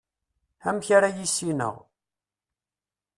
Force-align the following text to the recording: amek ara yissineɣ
amek 0.67 0.87
ara 0.97 1.09
yissineɣ 1.15 1.75